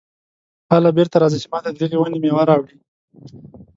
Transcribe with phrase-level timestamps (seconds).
[0.71, 2.77] هله بېرته راځه چې ماته د دغې ونې مېوه راوړې.